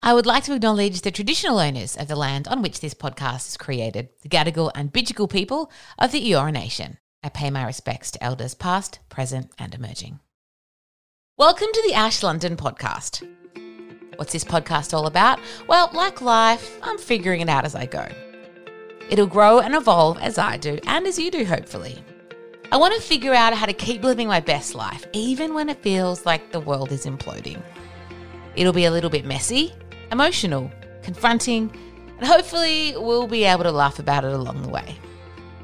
[0.00, 3.48] I would like to acknowledge the traditional owners of the land on which this podcast
[3.48, 6.98] is created, the Gadigal and Bidjigal people of the Eora Nation.
[7.24, 10.20] I pay my respects to elders past, present, and emerging.
[11.36, 13.26] Welcome to the Ash London podcast.
[14.14, 15.40] What's this podcast all about?
[15.66, 18.06] Well, like life, I'm figuring it out as I go.
[19.10, 22.02] It'll grow and evolve as I do, and as you do, hopefully.
[22.70, 25.82] I want to figure out how to keep living my best life, even when it
[25.82, 27.60] feels like the world is imploding.
[28.54, 29.74] It'll be a little bit messy,
[30.10, 30.70] emotional,
[31.02, 31.70] confronting,
[32.18, 34.96] and hopefully we'll be able to laugh about it along the way.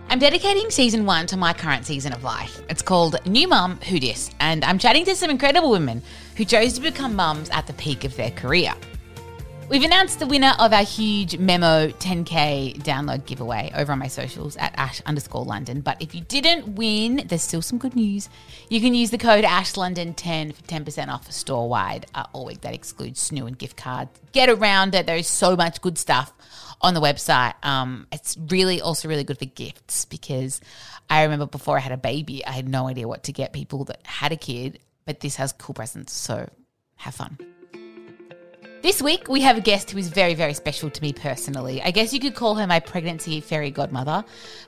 [0.09, 2.61] I'm dedicating season one to my current season of life.
[2.69, 6.03] It's called New Mum Who Dis, and I'm chatting to some incredible women
[6.37, 8.75] who chose to become mums at the peak of their career.
[9.67, 14.56] We've announced the winner of our huge Memo 10K download giveaway over on my socials
[14.56, 15.81] at ash underscore London.
[15.81, 18.29] But if you didn't win, there's still some good news.
[18.69, 22.61] You can use the code ASHLONDON10 for 10% off store wide uh, all week.
[22.61, 24.11] That excludes snoo and gift cards.
[24.33, 25.06] Get around it.
[25.06, 26.33] There is so much good stuff
[26.83, 27.55] on the website.
[27.65, 30.61] Um, it's really also really good for gifts because
[31.09, 33.84] I remember before I had a baby, I had no idea what to get people
[33.87, 36.12] that had a kid, but this has cool presents.
[36.12, 36.49] So
[36.97, 37.39] have fun.
[38.85, 41.81] This week, we have a guest who is very, very special to me personally.
[41.81, 44.23] I guess you could call her my pregnancy fairy godmother.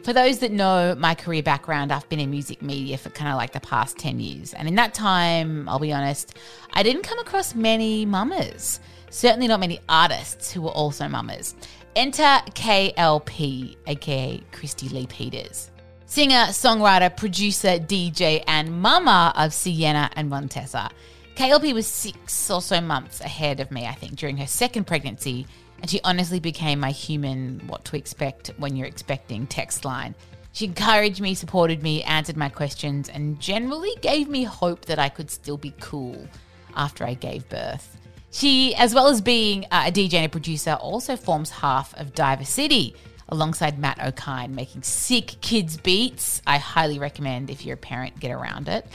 [0.05, 3.37] For those that know my career background, I've been in music media for kind of
[3.37, 4.55] like the past 10 years.
[4.55, 6.34] And in that time, I'll be honest,
[6.72, 8.81] I didn't come across many mamas.
[9.11, 11.55] Certainly not many artists who were also mamas.
[11.94, 15.71] Enter KLP, aka Kristy Lee Peters.
[16.06, 20.91] Singer, songwriter, producer, DJ, and mama of Sienna and Montessa.
[21.36, 25.47] KLP was six or so months ahead of me, I think, during her second pregnancy,
[25.82, 30.14] and she honestly became my human what to expect when you're expecting text line.
[30.52, 35.10] She encouraged me, supported me, answered my questions, and generally gave me hope that I
[35.10, 36.26] could still be cool
[36.75, 37.98] after I gave birth.
[38.30, 42.14] She, as well as being uh, a DJ and a producer, also forms half of
[42.14, 42.96] Diver City
[43.28, 46.41] alongside Matt Okine, making sick kids beats.
[46.46, 48.86] I highly recommend if you're a parent, get around it.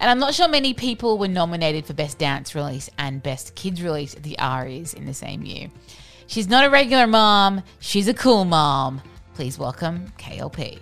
[0.00, 3.82] And I'm not sure many people were nominated for Best Dance Release and Best Kids
[3.82, 5.70] Release at the ARIAs in the same year.
[6.26, 9.02] She's not a regular mom, she's a cool mom.
[9.34, 10.78] Please welcome KLP.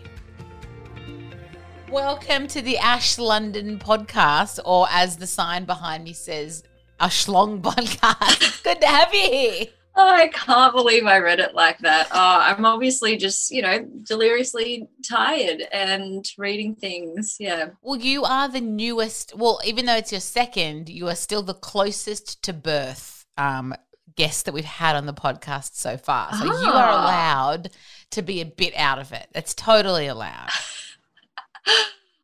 [1.91, 6.63] Welcome to the Ash London podcast, or as the sign behind me says,
[7.01, 8.41] Ashlong podcast.
[8.41, 9.67] It's good to have you here.
[10.01, 12.07] Oh, I can't believe I read it like that.
[12.13, 17.37] Oh, I'm obviously just, you know, deliriously tired and reading things.
[17.41, 17.71] Yeah.
[17.83, 21.53] Well, you are the newest, well, even though it's your second, you are still the
[21.53, 23.75] closest to birth um,
[24.15, 26.33] guest that we've had on the podcast so far.
[26.33, 26.63] So ah.
[26.63, 27.03] you are ah.
[27.03, 27.71] allowed
[28.13, 29.27] to be a bit out of it.
[29.35, 30.51] It's totally allowed.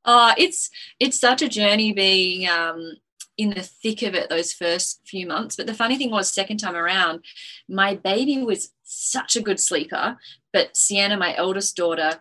[0.05, 0.71] uh, it's
[1.01, 2.99] it's such a journey being um,
[3.37, 5.57] in the thick of it those first few months.
[5.57, 7.25] But the funny thing was, second time around,
[7.69, 10.17] my baby was such a good sleeper,
[10.53, 12.21] but Sienna, my eldest daughter,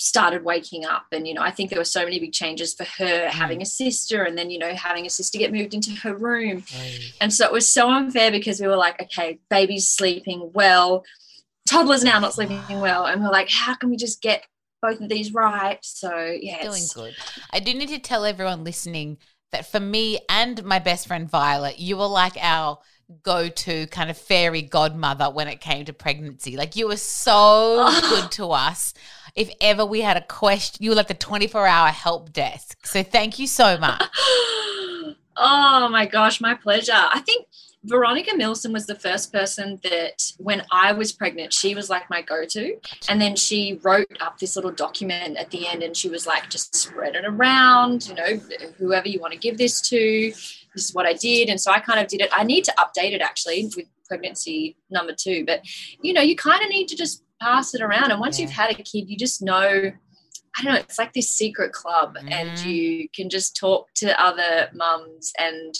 [0.00, 1.06] started waking up.
[1.12, 3.30] And you know i think there were so many big changes for her mm.
[3.30, 6.64] having a sister and then you know having a sister get moved into her room.
[6.74, 7.12] Right.
[7.20, 11.04] and so it was so unfair because we were like okay baby's sleeping well.
[11.68, 13.04] Toddler's now not sleeping well.
[13.04, 14.44] And we're like how can we just get
[14.80, 15.78] both of these right?
[15.82, 17.14] So yeah feeling good.
[17.52, 19.18] I do need to tell everyone listening
[19.52, 22.78] that for me and my best friend Violet, you were like our
[23.22, 26.56] go to kind of fairy godmother when it came to pregnancy.
[26.56, 28.00] Like you were so oh.
[28.08, 28.94] good to us.
[29.34, 32.86] If ever we had a question, you were like the 24 hour help desk.
[32.86, 34.02] So thank you so much.
[35.36, 36.92] oh my gosh, my pleasure.
[36.94, 37.46] I think
[37.84, 42.20] Veronica Milson was the first person that when I was pregnant, she was like my
[42.20, 42.76] go to.
[43.08, 46.50] And then she wrote up this little document at the end and she was like,
[46.50, 48.40] just spread it around, you know,
[48.76, 49.98] whoever you want to give this to.
[50.74, 51.48] This is what I did.
[51.48, 52.30] And so I kind of did it.
[52.32, 55.46] I need to update it actually with pregnancy number two.
[55.46, 55.62] But,
[56.02, 58.10] you know, you kind of need to just pass it around.
[58.10, 58.44] And once yeah.
[58.44, 59.92] you've had a kid, you just know.
[60.58, 62.28] I don't know, it's like this secret club, mm.
[62.28, 65.72] and you can just talk to other mums and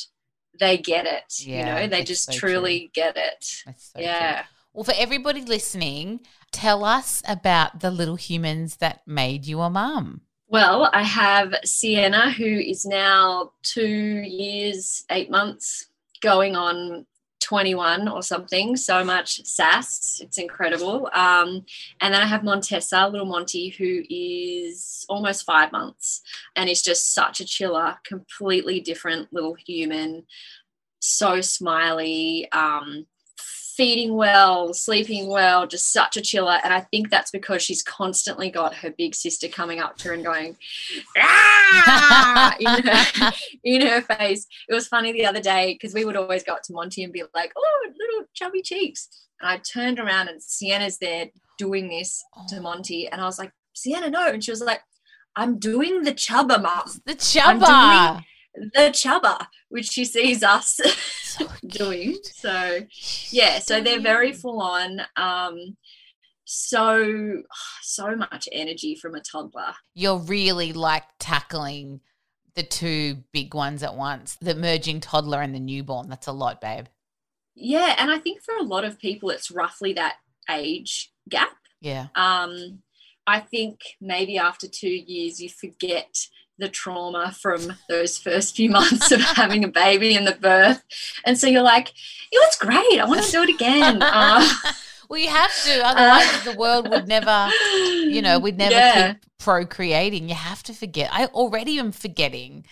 [0.61, 1.25] they get it.
[1.41, 2.91] Yeah, you know, they just so truly true.
[2.95, 3.45] get it.
[3.45, 4.43] So yeah.
[4.43, 4.45] True.
[4.73, 6.21] Well, for everybody listening,
[6.53, 10.21] tell us about the little humans that made you a mum.
[10.47, 15.89] Well, I have Sienna, who is now two years, eight months
[16.21, 17.07] going on
[17.41, 18.77] 21 or something.
[18.77, 20.21] So much sass.
[20.23, 21.09] It's incredible.
[21.13, 21.65] Um,
[22.01, 26.23] and then I have Montessa, little Monty, who is almost five months
[26.57, 30.25] and is just such a chiller, completely different little human.
[31.01, 32.51] So smiley.
[32.53, 33.07] Um,
[33.81, 36.59] feeding well, sleeping well, just such a chiller.
[36.63, 40.15] And I think that's because she's constantly got her big sister coming up to her
[40.15, 40.59] and going,
[41.17, 42.55] ah!
[42.61, 43.33] in, her,
[43.65, 44.47] in her face.
[44.69, 47.11] It was funny the other day because we would always go up to Monty and
[47.11, 49.09] be like, oh, little chubby cheeks.
[49.41, 52.61] And I turned around and Sienna's there doing this to oh.
[52.61, 53.09] Monty.
[53.09, 54.27] And I was like, Sienna, no.
[54.27, 54.83] And she was like,
[55.37, 56.85] I'm doing the chubba, mom.
[57.07, 58.23] The chubba
[58.55, 60.81] the chubba, which she sees us
[61.23, 62.19] so doing.
[62.23, 62.81] So
[63.31, 65.03] yeah, so they're very full on.
[65.17, 65.77] Um,
[66.45, 67.43] so
[67.83, 69.75] so much energy from a toddler.
[69.95, 72.01] You're really like tackling
[72.55, 76.09] the two big ones at once, the merging toddler and the newborn.
[76.09, 76.87] That's a lot, babe.
[77.55, 80.17] Yeah, and I think for a lot of people it's roughly that
[80.51, 81.57] age gap.
[81.81, 82.09] Yeah.
[82.17, 82.83] Um
[83.27, 86.13] I think maybe after 2 years you forget
[86.61, 90.83] the trauma from those first few months of having a baby and the birth.
[91.25, 91.89] And so you're like,
[92.33, 93.01] it was great.
[93.01, 94.03] I want to do it again.
[94.03, 94.47] Uh,
[95.09, 95.85] well, you have to.
[95.85, 97.51] Otherwise, uh, the world would never,
[97.85, 99.13] you know, we'd never yeah.
[99.13, 100.29] keep procreating.
[100.29, 101.11] You have to forget.
[101.13, 102.67] I already am forgetting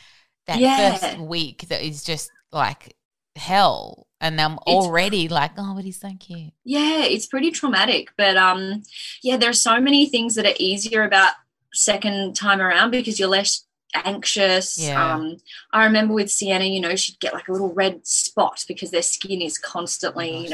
[0.47, 0.97] that yeah.
[0.97, 2.95] first week that is just like
[3.37, 6.53] hell and I'm already it's, like, oh, but he's so cute.
[6.65, 8.11] Yeah, it's pretty traumatic.
[8.17, 8.83] But um,
[9.23, 11.35] yeah, there are so many things that are easier about
[11.73, 13.65] second time around because you're less
[13.95, 14.79] anxious.
[14.79, 15.15] Yeah.
[15.15, 15.39] Um,
[15.73, 19.03] I remember with Sienna, you know, she'd get like a little red spot because their
[19.03, 20.51] skin is constantly, oh, you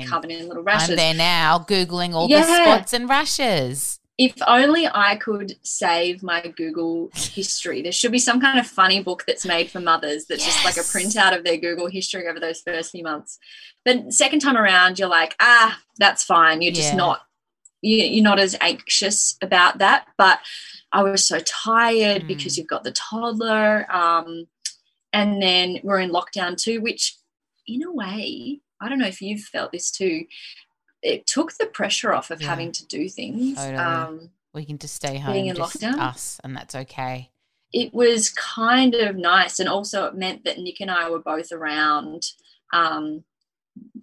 [0.00, 0.90] know, covered in little rashes.
[0.90, 2.40] I'm there now, Googling all yeah.
[2.40, 4.00] the spots and rashes.
[4.16, 7.82] If only I could save my Google history.
[7.82, 10.54] There should be some kind of funny book that's made for mothers that's yes.
[10.54, 13.38] just like a printout of their Google history over those first few months.
[13.84, 16.62] But second time around, you're like, ah, that's fine.
[16.62, 16.96] You're just yeah.
[16.96, 17.20] not,
[17.80, 20.06] you're not as anxious about that.
[20.18, 20.40] But
[20.92, 22.28] I was so tired mm.
[22.28, 23.86] because you've got the toddler.
[23.92, 24.46] Um,
[25.12, 27.16] and then we're in lockdown too, which
[27.66, 30.24] in a way, I don't know if you've felt this too.
[31.02, 32.48] It took the pressure off of yeah.
[32.48, 33.56] having to do things.
[33.56, 33.76] Totally.
[33.76, 37.30] Um, we can just stay home, being in lockdown, us, and that's okay.
[37.72, 41.52] It was kind of nice, and also it meant that Nick and I were both
[41.52, 42.22] around.
[42.72, 43.24] Um,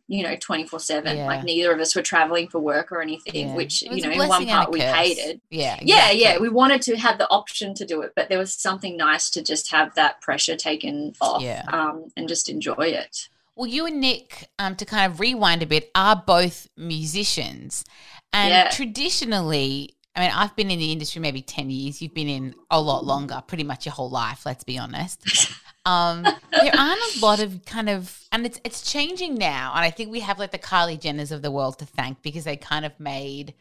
[0.08, 3.56] you know 24 7 like neither of us were traveling for work or anything yeah.
[3.56, 5.90] which you know in one part we hated yeah exactly.
[5.90, 8.96] yeah yeah we wanted to have the option to do it but there was something
[8.96, 11.64] nice to just have that pressure taken off yeah.
[11.70, 15.66] um, and just enjoy it well you and nick um, to kind of rewind a
[15.66, 17.84] bit are both musicians
[18.32, 18.70] and yeah.
[18.70, 22.02] traditionally I mean, I've been in the industry maybe 10 years.
[22.02, 25.52] You've been in a lot longer, pretty much your whole life, let's be honest.
[25.86, 29.72] Um, there aren't a lot of kind of, and it's it's changing now.
[29.76, 32.44] And I think we have like the Kylie Jenners of the world to thank because
[32.44, 33.54] they kind of made,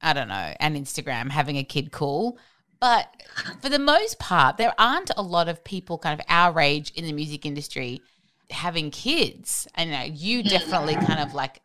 [0.00, 2.38] I don't know, an Instagram having a kid cool.
[2.80, 3.08] But
[3.60, 7.04] for the most part, there aren't a lot of people kind of our age in
[7.04, 8.00] the music industry
[8.50, 9.66] having kids.
[9.74, 11.60] And you, know, you definitely kind of like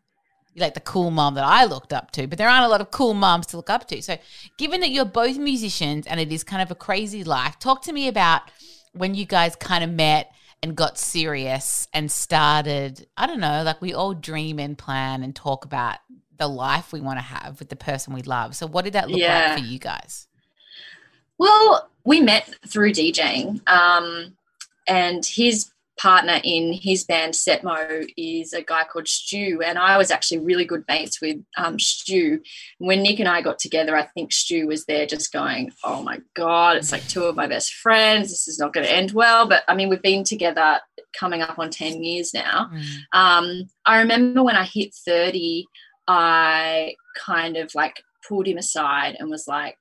[0.58, 2.92] like the cool mom that I looked up to, but there aren't a lot of
[2.92, 4.02] cool moms to look up to.
[4.02, 4.18] So,
[4.58, 7.94] given that you're both musicians and it is kind of a crazy life, talk to
[7.94, 8.42] me about
[8.94, 10.32] when you guys kind of met
[10.64, 15.36] and got serious and started, I don't know, like we all dream and plan and
[15.36, 15.98] talk about
[16.38, 18.56] the life we want to have with the person we love.
[18.56, 19.50] So, what did that look yeah.
[19.50, 20.27] like for you guys?
[21.38, 24.36] Well, we met through DJing, um,
[24.88, 25.71] and his
[26.01, 30.39] partner in his band Set Mo is a guy called Stu, and I was actually
[30.39, 32.41] really good mates with um, Stu.
[32.79, 36.20] When Nick and I got together, I think Stu was there just going, "Oh my
[36.34, 38.29] god, it's like two of my best friends.
[38.29, 40.79] This is not going to end well." But I mean, we've been together
[41.17, 42.70] coming up on ten years now.
[42.74, 42.84] Mm.
[43.13, 45.67] Um, I remember when I hit thirty,
[46.08, 49.77] I kind of like pulled him aside and was like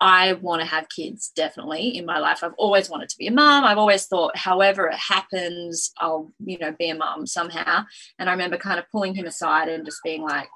[0.00, 2.42] I want to have kids definitely in my life.
[2.42, 3.64] I've always wanted to be a mom.
[3.64, 7.84] I've always thought, however it happens, I'll, you know, be a mom somehow.
[8.18, 10.48] And I remember kind of pulling him aside and just being like,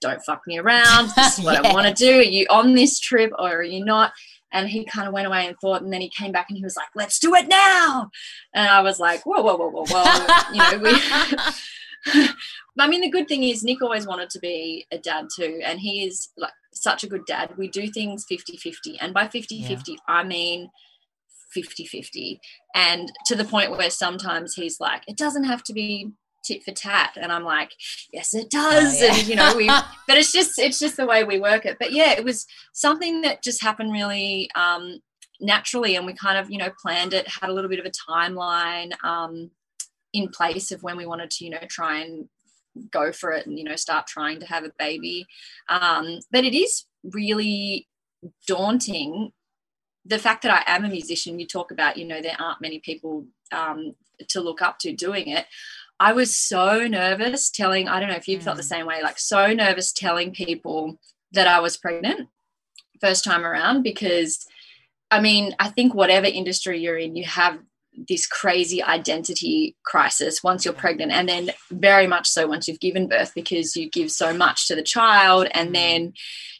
[0.00, 1.10] don't fuck me around.
[1.16, 1.70] This is what yeah.
[1.70, 2.18] I want to do.
[2.18, 4.12] Are you on this trip or are you not?
[4.52, 6.64] And he kind of went away and thought, and then he came back and he
[6.64, 8.10] was like, let's do it now.
[8.54, 10.52] And I was like, whoa, whoa, whoa, whoa, whoa.
[10.52, 12.28] you know, we.
[12.78, 15.80] I mean, the good thing is Nick always wanted to be a dad too, and
[15.80, 17.54] he is like such a good dad.
[17.56, 18.98] We do things 50 50.
[19.00, 19.98] And by 50 50, yeah.
[20.06, 20.70] I mean
[21.52, 22.40] 50 50.
[22.74, 26.12] And to the point where sometimes he's like, it doesn't have to be
[26.44, 27.72] tit for tat and i'm like
[28.12, 29.12] yes it does oh, yeah.
[29.12, 29.66] and you know we
[30.06, 33.22] but it's just it's just the way we work it but yeah it was something
[33.22, 35.00] that just happened really um
[35.40, 38.12] naturally and we kind of you know planned it had a little bit of a
[38.12, 39.50] timeline um
[40.12, 42.28] in place of when we wanted to, you know, try and
[42.90, 45.26] go for it and, you know, start trying to have a baby.
[45.68, 47.88] Um, but it is really
[48.46, 49.32] daunting.
[50.04, 52.78] The fact that I am a musician, you talk about, you know, there aren't many
[52.78, 53.94] people um,
[54.28, 55.46] to look up to doing it.
[56.00, 58.42] I was so nervous telling, I don't know if you mm.
[58.42, 58.66] felt the mm.
[58.66, 60.98] same way, like so nervous telling people
[61.32, 62.28] that I was pregnant
[63.00, 64.46] first time around because
[65.10, 67.58] I mean, I think whatever industry you're in, you have
[68.06, 73.08] this crazy identity crisis once you're pregnant and then very much so once you've given
[73.08, 75.74] birth because you give so much to the child and mm.
[75.74, 76.12] then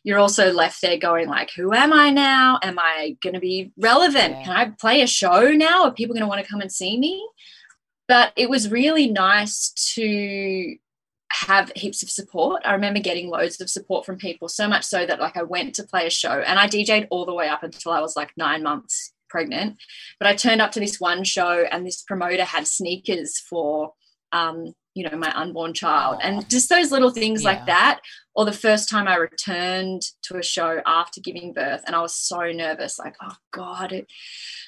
[0.05, 2.59] you're also left there going like who am i now?
[2.63, 4.43] Am i going to be relevant?
[4.45, 5.85] Can i play a show now?
[5.85, 7.27] Are people going to want to come and see me?
[8.07, 10.77] But it was really nice to
[11.31, 12.63] have heaps of support.
[12.65, 15.75] I remember getting loads of support from people, so much so that like I went
[15.75, 18.33] to play a show and I DJ'd all the way up until I was like
[18.37, 19.77] nine months pregnant.
[20.19, 23.93] But I turned up to this one show and this promoter had sneakers for
[24.33, 26.19] um, you know, my unborn child.
[26.25, 27.51] And just those little things yeah.
[27.51, 28.01] like that.
[28.35, 32.17] Or the first time I returned to a show after giving birth and I was
[32.17, 34.09] so nervous, like, oh God, it,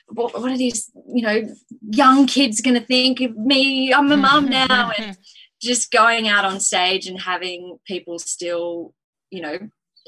[0.07, 1.49] what, what are these, you know,
[1.90, 3.93] young kids going to think of me?
[3.93, 4.93] I'm a mum now.
[4.97, 5.19] And
[5.61, 8.95] just going out on stage and having people still,
[9.31, 9.59] you know,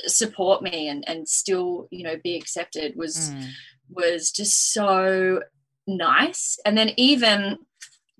[0.06, 3.49] support me and, and still, you know, be accepted was mm.
[3.94, 5.42] Was just so
[5.87, 6.58] nice.
[6.64, 7.58] And then even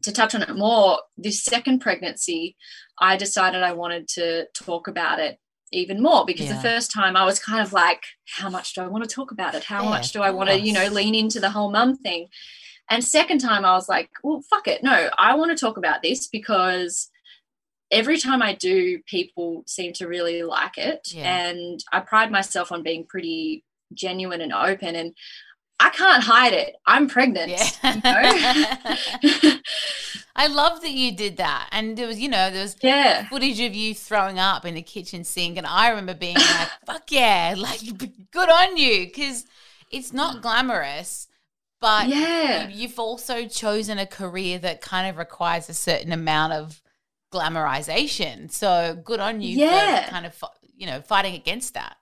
[0.03, 2.57] to touch on it more, this second pregnancy,
[2.99, 5.39] I decided I wanted to talk about it
[5.73, 6.57] even more because yeah.
[6.57, 9.31] the first time I was kind of like, how much do I want to talk
[9.31, 9.65] about it?
[9.65, 12.29] How yeah, much do I want to, you know, lean into the whole mum thing?
[12.91, 14.83] And second time I was like, well, fuck it.
[14.83, 17.09] No, I want to talk about this because
[17.91, 21.09] every time I do, people seem to really like it.
[21.13, 21.49] Yeah.
[21.49, 23.65] And I pride myself on being pretty
[23.95, 24.95] genuine and open.
[24.95, 25.15] And
[25.83, 26.77] I can't hide it.
[26.87, 27.51] I'm pregnant.
[27.51, 27.69] Yeah.
[27.83, 29.59] You know?
[30.37, 31.69] I love that you did that.
[31.73, 33.29] And there was, you know, there was yeah.
[33.29, 35.59] footage of you throwing up in the kitchen sink.
[35.59, 37.81] And I remember being like, fuck yeah, like
[38.31, 39.11] good on you.
[39.11, 39.45] Cause
[39.91, 41.27] it's not glamorous,
[41.81, 42.69] but yeah.
[42.69, 46.81] you've also chosen a career that kind of requires a certain amount of
[47.33, 48.53] glamorization.
[48.53, 50.05] So good on you yeah.
[50.05, 50.45] for kind of,
[50.77, 51.97] you know, fighting against that.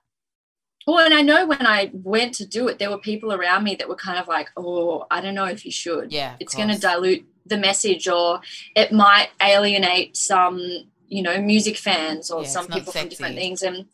[0.87, 3.75] Well, and I know when I went to do it, there were people around me
[3.75, 6.11] that were kind of like, oh, I don't know if you should.
[6.11, 6.35] Yeah.
[6.39, 8.41] It's going to dilute the message or
[8.75, 10.59] it might alienate some,
[11.07, 13.61] you know, music fans or yeah, some people from different things.
[13.61, 13.85] And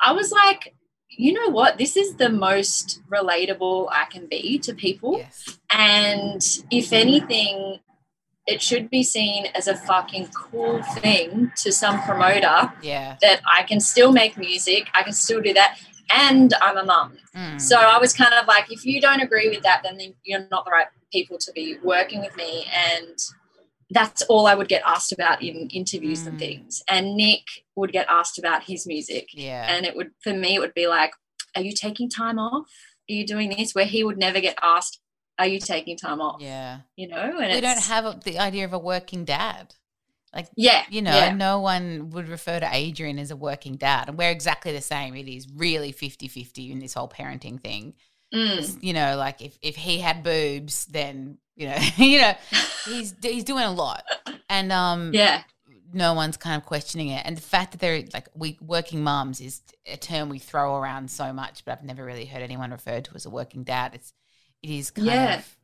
[0.00, 0.74] I was like,
[1.08, 1.78] you know what?
[1.78, 5.18] This is the most relatable I can be to people.
[5.18, 5.58] Yes.
[5.70, 7.80] And if anything,
[8.46, 13.16] it should be seen as a fucking cool thing to some promoter yeah.
[13.22, 15.78] that I can still make music, I can still do that,
[16.12, 17.18] and I'm a mum.
[17.34, 17.60] Mm.
[17.60, 20.64] So I was kind of like, if you don't agree with that, then you're not
[20.64, 22.66] the right people to be working with me.
[22.72, 23.18] And
[23.90, 26.28] that's all I would get asked about in interviews mm.
[26.28, 26.82] and things.
[26.88, 27.42] And Nick
[27.76, 29.28] would get asked about his music.
[29.32, 29.66] Yeah.
[29.68, 31.12] And it would, for me, it would be like,
[31.54, 32.68] are you taking time off?
[33.08, 33.74] Are you doing this?
[33.74, 35.00] Where he would never get asked,
[35.38, 36.40] are you taking time off?
[36.40, 36.80] Yeah.
[36.96, 39.74] You know, and we don't have the idea of a working dad.
[40.34, 41.32] Like, yeah, you know, yeah.
[41.32, 44.08] no one would refer to Adrian as a working dad.
[44.08, 45.14] And we're exactly the same.
[45.14, 47.94] It is really 50 50 in this whole parenting thing.
[48.34, 48.82] Mm.
[48.82, 52.34] You know, like if, if he had boobs, then, you know, you know,
[52.84, 54.02] he's, he's doing a lot.
[54.48, 55.44] And, um, yeah,
[55.92, 57.22] no one's kind of questioning it.
[57.24, 61.10] And the fact that they're like, we working moms is a term we throw around
[61.10, 63.94] so much, but I've never really heard anyone referred to as a working dad.
[63.94, 64.12] It's,
[64.62, 65.38] it is kind yeah.
[65.38, 65.56] of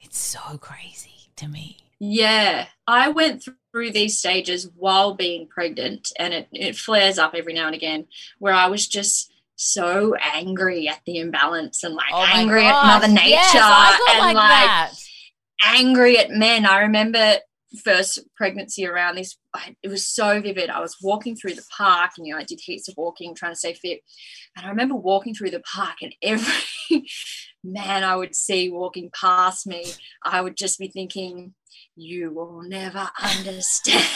[0.00, 1.85] it's so crazy to me.
[1.98, 2.66] Yeah.
[2.86, 7.66] I went through these stages while being pregnant and it, it flares up every now
[7.66, 8.06] and again
[8.38, 12.84] where I was just so angry at the imbalance and like oh angry gosh.
[12.84, 14.90] at Mother Nature yes, and like, like
[15.64, 16.66] angry at men.
[16.66, 17.36] I remember
[17.84, 19.36] first pregnancy around this
[19.82, 22.60] it was so vivid i was walking through the park and you know i did
[22.62, 24.00] heaps of walking trying to stay fit
[24.56, 26.54] and i remember walking through the park and every
[27.66, 29.84] man I would see walking past me,
[30.22, 31.54] I would just be thinking,
[31.96, 34.06] you will never understand.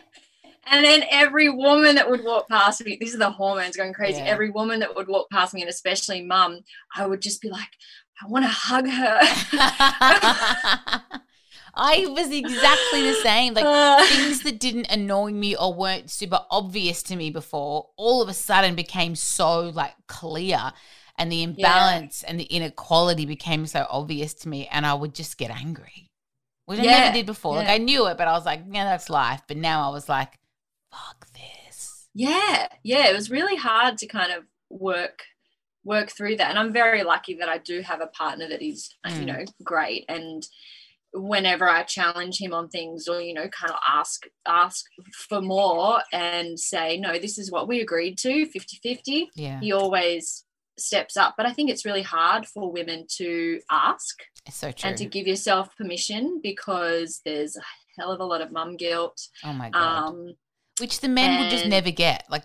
[0.66, 4.20] and then every woman that would walk past me, these are the hormones going crazy.
[4.20, 4.26] Yeah.
[4.26, 6.60] Every woman that would walk past me, and especially mum,
[6.94, 7.68] I would just be like,
[8.22, 9.18] I want to hug her.
[11.80, 13.54] I was exactly the same.
[13.54, 18.20] Like uh, things that didn't annoy me or weren't super obvious to me before, all
[18.20, 20.72] of a sudden became so like clear
[21.16, 22.30] and the imbalance yeah.
[22.30, 26.07] and the inequality became so obvious to me and I would just get angry.
[26.68, 26.90] Which yeah.
[26.90, 27.54] I never did before.
[27.54, 27.60] Yeah.
[27.60, 29.40] Like I knew it, but I was like, yeah, that's life.
[29.48, 30.38] But now I was like,
[30.92, 32.08] fuck this.
[32.14, 32.68] Yeah.
[32.82, 33.08] Yeah.
[33.08, 35.22] It was really hard to kind of work
[35.82, 36.50] work through that.
[36.50, 39.18] And I'm very lucky that I do have a partner that is, mm.
[39.18, 40.04] you know, great.
[40.10, 40.46] And
[41.14, 44.84] whenever I challenge him on things or you know kind of ask ask
[45.28, 49.58] for more and say no this is what we agreed to 50-50 Yeah.
[49.58, 50.44] he always
[50.80, 54.20] steps up but I think it's really hard for women to ask
[54.50, 54.88] so true.
[54.88, 57.62] and to give yourself permission because there's a
[57.98, 59.80] hell of a lot of mum guilt oh my God.
[60.08, 60.34] um
[60.80, 62.24] Which the men would just never get.
[62.30, 62.44] Like,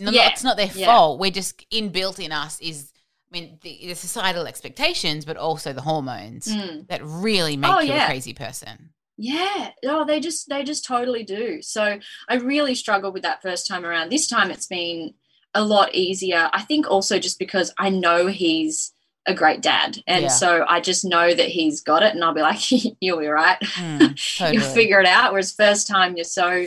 [0.00, 0.86] no, Yeah, it's not their yeah.
[0.86, 1.20] fault.
[1.20, 2.90] We're just inbuilt in us is,
[3.30, 6.86] I mean, the, the societal expectations, but also the hormones mm.
[6.88, 8.90] that really make Oh, you a crazy person.
[9.16, 9.70] Yeah.
[9.84, 11.62] Oh, they just they just totally do.
[11.62, 11.98] So
[12.28, 14.10] I really struggled with that first time around.
[14.10, 15.14] This time it's been
[15.54, 16.50] a lot easier.
[16.52, 18.92] I think also just because I know he's
[19.26, 20.02] a great dad.
[20.06, 20.28] And Yeah.
[20.28, 22.60] so I just know that he's got it and I'll be like,
[23.00, 23.58] you'll be right.
[23.94, 24.56] Mm, totally.
[24.58, 25.32] You'll figure it out.
[25.32, 26.66] Whereas first time you're so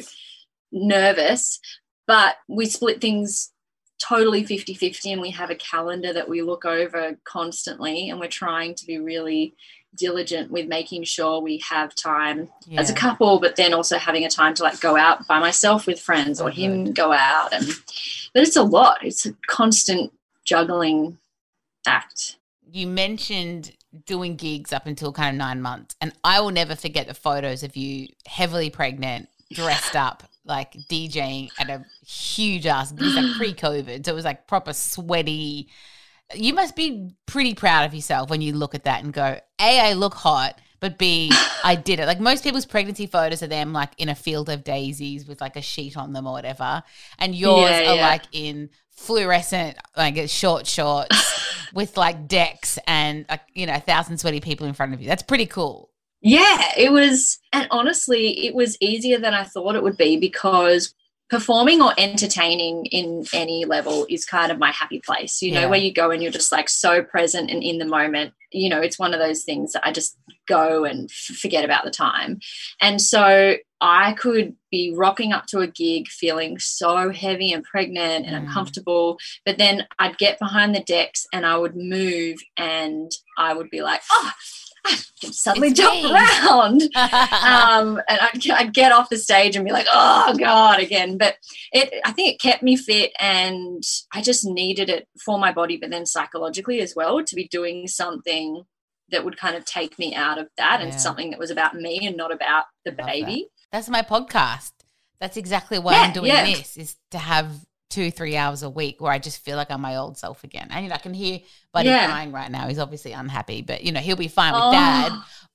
[0.72, 1.60] nervous.
[2.08, 3.52] But we split things
[4.00, 8.76] totally 50-50 and we have a calendar that we look over constantly and we're trying
[8.76, 9.56] to be really
[9.98, 14.30] diligent with making sure we have time as a couple, but then also having a
[14.30, 16.92] time to like go out by myself with friends or Oh, him uh-huh.
[16.94, 17.54] go out.
[17.54, 17.66] And
[18.34, 19.00] but it's a lot.
[19.04, 20.14] It's a constant
[20.46, 21.18] juggling
[21.86, 22.38] act.
[22.72, 23.72] you mentioned
[24.06, 27.64] doing gigs up until kind of nine months, and I will never forget the photos
[27.64, 32.92] of you heavily pregnant, dressed up, like DJing at a huge ass.
[32.92, 35.70] It was like pre-COVID, so it was like proper sweaty.
[36.36, 39.80] You must be pretty proud of yourself when you look at that and go, "A,
[39.80, 42.06] I look hot." But B, I did it.
[42.06, 45.56] Like most people's pregnancy photos are them like in a field of daisies with like
[45.56, 46.84] a sheet on them or whatever.
[47.18, 48.02] And yours Yeah, are yeah.
[48.02, 51.34] like in fluorescent, like short shorts
[51.74, 55.08] with like decks and like you know a thousand sweaty people in front of you.
[55.08, 55.90] That's pretty cool.
[56.22, 60.94] Yeah, it was, and honestly, it was easier than I thought it would be because
[61.30, 65.42] performing or entertaining in any level is kind of my happy place.
[65.42, 65.66] You know, Yeah.
[65.68, 68.34] where you go and you're just like so present and in the moment.
[68.52, 70.18] You know, it's one of those things that I just
[70.48, 72.40] go and forget about the time.
[72.80, 78.26] And so I could be rocking up to a gig feeling so heavy and pregnant
[78.26, 78.48] and Mm.
[78.48, 83.70] uncomfortable, but then I'd get behind the decks and I would move and I would
[83.70, 84.32] be like, oh,
[85.32, 86.12] suddenly It's jump me.
[86.12, 86.82] around.
[86.96, 91.18] um, and I'd, I'd get off the stage and be like, oh God, again.
[91.18, 91.36] But
[91.72, 95.78] it, I think it kept me fit and I just needed it for my body,
[95.78, 98.64] but then psychologically as well to be doing something
[99.10, 100.88] that would kind of take me out of that Yeah.
[100.88, 103.06] and something that was about me and not about the Love that.
[103.08, 103.48] baby.
[103.72, 104.72] That's my podcast.
[105.20, 106.46] That's exactly why Yeah, I'm doing yeah.
[106.46, 107.52] this is to have
[107.90, 110.68] two, three hours a week where I just feel like I'm my old self again.
[110.72, 111.40] And you know, I can hear
[111.72, 112.08] Buddy Yeah.
[112.08, 112.68] crying right now.
[112.68, 115.14] He's obviously unhappy, but you know, he'll be fine with Oh, dad.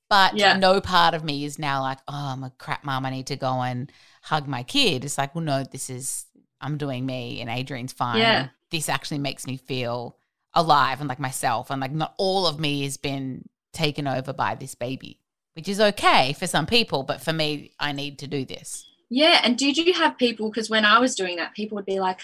[0.08, 0.56] But Yeah.
[0.56, 3.06] no part of me is now like, oh, I'm a crap mom.
[3.06, 3.90] I need to go and
[4.22, 5.04] hug my kid.
[5.04, 6.26] It's like, well, no, this is
[6.60, 8.20] I'm doing me, and Adrian's fine.
[8.20, 8.48] Yeah.
[8.70, 10.16] This actually makes me feel
[10.54, 14.54] alive and like myself, and like not all of me has been taken over by
[14.54, 15.18] this baby,
[15.54, 18.86] which is okay for some people, but for me, I need to do this.
[19.14, 19.40] Yeah.
[19.44, 22.20] And did you have people, because when I was doing that, people would be like,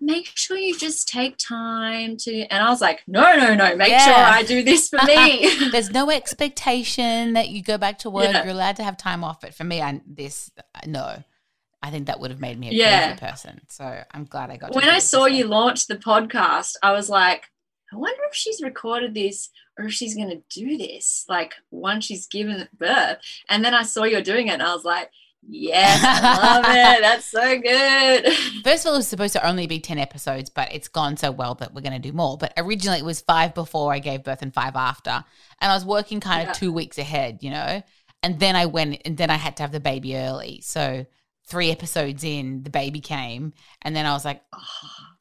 [0.00, 3.88] make sure you just take time to, and I was like, no, no, no, make
[3.98, 5.70] sure I do this for me.
[5.70, 8.24] There's no expectation that you go back to work.
[8.32, 8.42] Yeah.
[8.44, 9.40] You're allowed to have time off.
[9.40, 10.50] But for me, I this
[10.86, 11.22] no.
[11.80, 13.06] I think that would have made me a Yeah.
[13.16, 13.60] crazy person.
[13.68, 14.74] So I'm glad I got.
[14.74, 17.44] when I saw you launch the podcast, I was like,
[17.92, 22.04] I wonder if she's recorded this or if she's going to do this, like once
[22.04, 23.18] she's given birth.
[23.48, 25.10] And then I saw you're doing it and I was like,
[25.42, 27.00] yes, I love it.
[27.02, 28.32] That's so good.
[28.64, 31.30] First of all, it was supposed to only be 10 episodes, but it's gone so
[31.30, 32.36] well that we're going to do more.
[32.38, 35.10] But originally, it was five before I gave birth and five after.
[35.60, 36.50] And I was working kind Yeah.
[36.50, 37.82] of two weeks ahead, you know?
[38.22, 40.60] And then I went, and then I had to have the baby early.
[40.62, 41.06] So
[41.46, 43.52] three episodes in, the baby came.
[43.82, 44.60] And then I was like, Oh,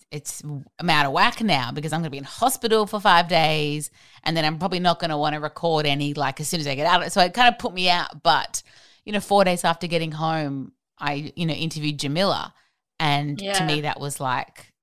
[0.09, 0.41] it's
[0.79, 3.91] I'm out of whack now because I'm going to be in hospital for five days,
[4.23, 6.67] and then I'm probably not going to want to record any like as soon as
[6.67, 7.11] I get out.
[7.11, 8.23] So it kind of put me out.
[8.23, 8.63] But
[9.07, 12.53] you know, four days after getting home, I you know interviewed Jamila,
[12.99, 14.73] and to me that was like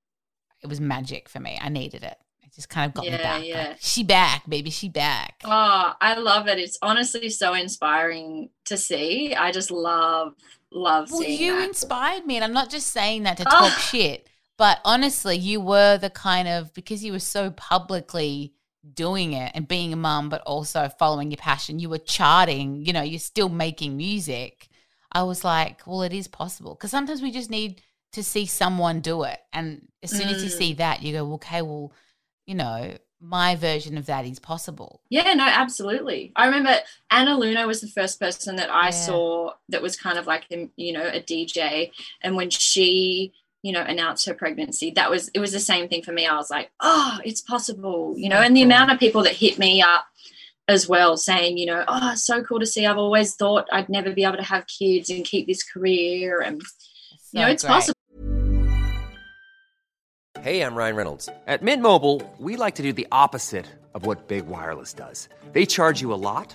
[0.62, 1.58] it was magic for me.
[1.60, 2.16] I needed it.
[2.42, 3.44] It just kind of got me Yeah, back.
[3.46, 3.68] yeah.
[3.68, 4.70] Like, she back, baby.
[4.70, 5.42] She back.
[5.44, 6.58] oh, I love it.
[6.58, 9.34] It's honestly so inspiring to see.
[9.34, 10.32] I just love,
[10.72, 11.68] love Well, seeing you that.
[11.68, 13.50] inspired me, and I'm not just saying that to Oh.
[13.50, 18.54] talk shit, but honestly, you were the kind of because you were so publicly
[18.92, 21.78] doing it and being a mum, but also following your passion.
[21.78, 24.68] You were charting, you know, you're still making music.
[25.12, 27.80] I was like, well, it is possible because sometimes we just need
[28.12, 30.52] to see someone do it, and as soon as you Mm.
[30.52, 31.92] see that, you go, okay, well,
[32.46, 35.00] you know, my version of that is possible.
[35.08, 36.32] Yeah, no, absolutely.
[36.36, 36.76] I remember
[37.10, 38.90] Anna Lunoe was the first person that I Yeah.
[38.90, 41.90] saw that was kind of like, you know, a DJ.
[42.22, 43.32] And when she,
[43.64, 46.26] you know, announced her pregnancy, that was, it was the same thing for me.
[46.26, 49.58] I was like, oh, it's possible, you know, and the amount of people that hit
[49.58, 50.04] me up
[50.68, 52.84] as well, saying, you know, oh, so cool to see.
[52.84, 56.42] I've always thought I'd never be able to have kids and keep this career.
[56.42, 56.60] And,
[57.32, 57.72] you know, it's great.
[57.72, 57.98] possible.
[60.42, 61.30] Hey, I'm Ryan Reynolds.
[61.46, 65.30] At Mint Mobile, we like to do the opposite of what Big Wireless does.
[65.54, 66.54] They charge you a lot,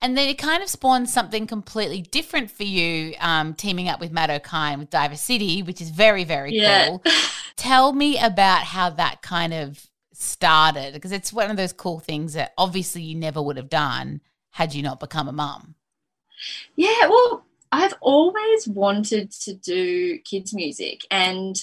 [0.00, 4.12] And then it kind of spawned something completely different for you, um, teaming up with
[4.12, 6.86] Matt Okine with Diver City, which is very, very yeah.
[6.86, 7.02] cool.
[7.56, 12.34] Tell me about how that kind of started because it's one of those cool things
[12.34, 15.74] that obviously you never would have done had you not become a mum.
[16.76, 21.62] Yeah, well, I've always wanted to do kids' music, and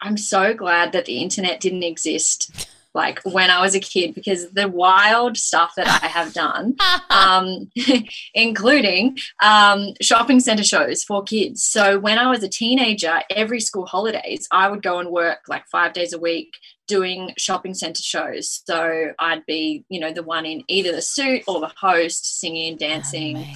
[0.00, 4.50] I'm so glad that the internet didn't exist like when I was a kid because
[4.50, 6.76] the wild stuff that I have done,
[7.10, 7.70] um,
[8.34, 11.64] including um, shopping center shows for kids.
[11.64, 15.66] So when I was a teenager, every school holidays, I would go and work like
[15.66, 16.54] five days a week
[16.86, 18.62] doing shopping center shows.
[18.66, 22.70] So I'd be, you know, the one in either the suit or the host, singing,
[22.70, 23.46] and dancing.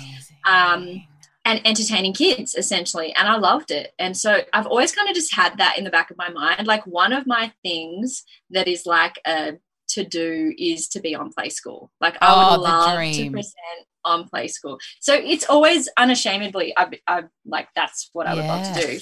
[0.44, 1.04] Um,
[1.44, 3.92] and entertaining kids essentially and i loved it.
[3.98, 6.66] And so i've always kind of just had that in the back of my mind.
[6.66, 9.54] Like one of my things that is like a
[9.88, 11.90] to do is to be on play school.
[12.00, 14.78] Like i would oh, love to present on play school.
[15.00, 19.00] So it's always unashamedly i, I like that's what i would love to do.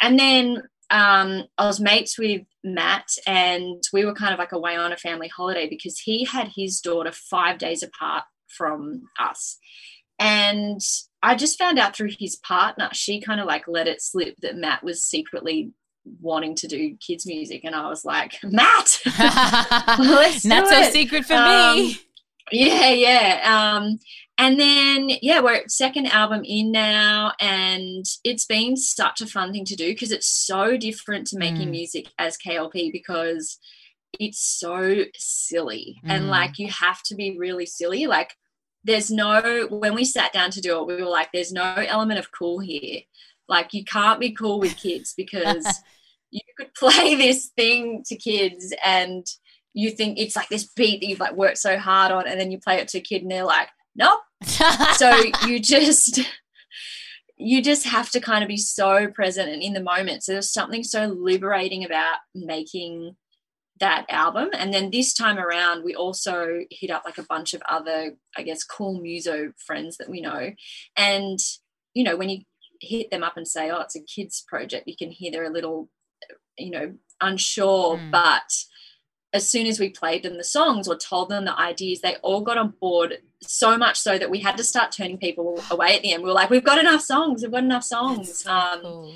[0.00, 4.76] And then um, I was mates with Matt, and we were kind of like away
[4.76, 9.58] on a family holiday because he had his daughter five days apart from us.
[10.18, 10.80] And
[11.22, 14.56] I just found out through his partner, she kind of like let it slip that
[14.56, 15.72] Matt was secretly
[16.20, 19.00] wanting to do kids music and I was like, Matt,
[20.44, 21.98] not so secret for um, me.
[22.52, 23.74] Yeah, yeah.
[23.76, 23.98] Um,
[24.38, 29.64] and then yeah, we're second album in now, and it's been such a fun thing
[29.64, 31.72] to do because it's so different to making mm.
[31.72, 33.58] music as KLP because
[34.20, 36.10] it's so silly mm.
[36.10, 38.06] and like you have to be really silly.
[38.06, 38.34] Like
[38.86, 42.18] there's no when we sat down to do it, we were like, there's no element
[42.18, 43.00] of cool here.
[43.48, 45.66] Like you can't be cool with kids because
[46.30, 49.26] you could play this thing to kids and
[49.74, 52.50] you think it's like this beat that you've like worked so hard on, and then
[52.50, 54.20] you play it to a kid and they're like, nope.
[54.94, 56.20] so you just
[57.36, 60.22] you just have to kind of be so present and in the moment.
[60.22, 63.16] So there's something so liberating about making
[63.80, 64.48] that album.
[64.54, 68.42] And then this time around, we also hit up like a bunch of other, I
[68.42, 70.52] guess, cool muso friends that we know.
[70.96, 71.38] And,
[71.94, 72.42] you know, when you
[72.80, 75.50] hit them up and say, oh, it's a kids project, you can hear they're a
[75.50, 75.90] little,
[76.58, 77.98] you know, unsure.
[77.98, 78.10] Mm.
[78.10, 78.52] But
[79.32, 82.40] as soon as we played them the songs or told them the ideas, they all
[82.40, 86.02] got on board so much so that we had to start turning people away at
[86.02, 86.22] the end.
[86.22, 88.42] We were like, we've got enough songs, we've got enough songs.
[88.42, 89.14] So um, cool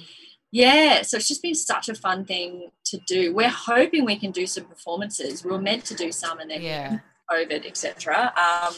[0.52, 4.30] yeah so it's just been such a fun thing to do we're hoping we can
[4.30, 6.98] do some performances we were meant to do some and then yeah.
[7.30, 8.74] covid etc um,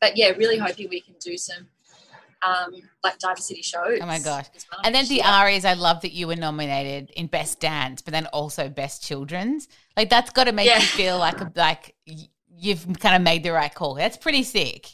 [0.00, 1.66] but yeah really hoping we can do some
[2.46, 3.98] um, like Diver City shows.
[4.00, 4.46] Oh my gosh!
[4.84, 5.40] And then the yeah.
[5.40, 9.68] ARIAs, I love that you were nominated in Best Dance, but then also Best Children's.
[9.96, 10.78] Like that's got to make yeah.
[10.78, 11.94] you feel like a, like
[12.46, 13.94] you've kind of made the right call.
[13.94, 14.88] That's pretty sick.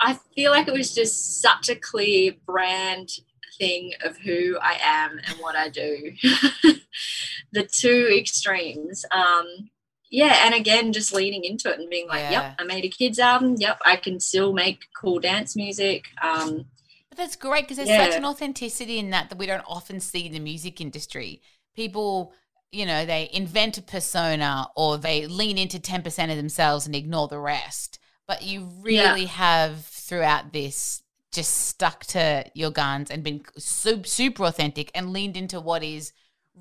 [0.00, 3.10] I feel like it was just such a clear brand
[3.58, 6.12] thing of who I am and what I do.
[7.52, 9.04] the two extremes.
[9.10, 9.70] Um,
[10.10, 12.30] yeah, and again, just leaning into it and being like, yeah.
[12.30, 13.56] "Yep, I made a kids album.
[13.58, 16.66] Yep, I can still make cool dance music." Um,
[17.08, 18.06] but that's great because there's yeah.
[18.06, 21.40] such an authenticity in that that we don't often see in the music industry.
[21.74, 22.32] People,
[22.70, 26.94] you know, they invent a persona or they lean into ten percent of themselves and
[26.94, 27.98] ignore the rest.
[28.26, 29.28] But you really yeah.
[29.28, 31.02] have throughout this
[31.34, 36.12] just stuck to your guns and been super, super authentic and leaned into what is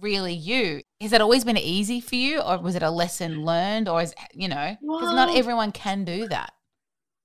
[0.01, 0.81] really you.
[0.99, 4.13] Has that always been easy for you, or was it a lesson learned, or is
[4.33, 6.53] you know because not everyone can do that.